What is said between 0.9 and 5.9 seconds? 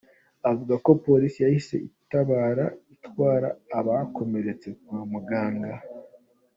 polisi yahise itabara, itwara abakomeretse kwa muganga.